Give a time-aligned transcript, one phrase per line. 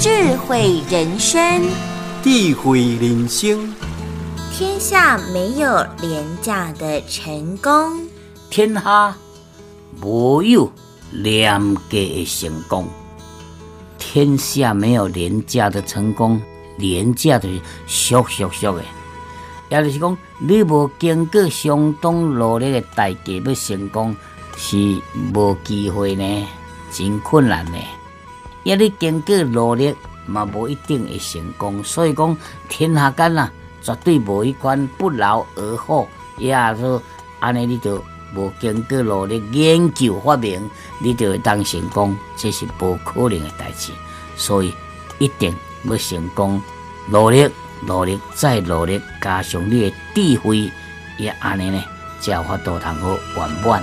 [0.00, 1.62] 智慧人生，
[2.22, 3.70] 智慧人生，
[4.50, 8.08] 天下没有廉价的成功，
[8.48, 9.14] 天下
[10.00, 10.72] 没有
[11.12, 12.88] 廉价的成功，
[13.98, 16.40] 天下没有廉价的成功，
[16.78, 17.46] 廉价的
[17.86, 18.82] 俗俗俗的，
[19.68, 24.16] 也就是讲，你无经过相当努力的代价要成功，
[24.56, 24.78] 是
[25.34, 26.46] 无机会呢，
[26.90, 27.76] 真困难呢。
[28.62, 29.94] 也你经过努力，
[30.26, 31.82] 嘛无一定会成功。
[31.82, 32.36] 所以讲，
[32.68, 33.50] 天下间啊，
[33.82, 37.02] 绝对无一款不劳而获，也说
[37.38, 38.02] 安尼，你就
[38.34, 40.68] 无经过努力研究发明，
[40.98, 43.92] 你就会当成功，这是不可能的代志。
[44.36, 44.72] 所以
[45.18, 45.54] 一定
[45.84, 46.60] 要成功，
[47.08, 47.48] 努力，
[47.86, 50.70] 努力再努力，加上你的智慧，
[51.18, 51.82] 也安尼呢，
[52.20, 53.82] 才有法度通好圆满。